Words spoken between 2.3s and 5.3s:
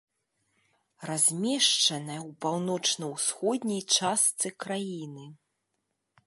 паўночна-ўсходняй частцы краіны.